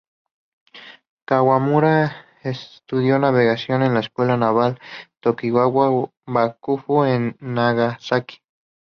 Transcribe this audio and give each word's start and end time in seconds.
Kawamura 1.27 2.11
estudió 2.43 3.19
navegación 3.19 3.83
en 3.83 3.93
la 3.93 3.99
escuela 3.99 4.35
naval 4.35 4.79
Tokugawa 5.19 6.09
bakufu 6.25 7.03
en 7.03 7.37
Nagasaki. 7.39 8.39